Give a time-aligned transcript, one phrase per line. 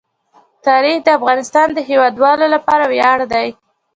[0.67, 3.47] تاریخ د افغانستان د هیوادوالو لپاره ویاړ دی.